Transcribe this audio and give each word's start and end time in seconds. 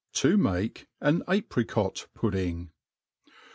To 0.13 0.35
tnaii 0.35 0.87
an 0.99 1.21
Apricot* 1.27 2.07
Pudding. 2.15 2.71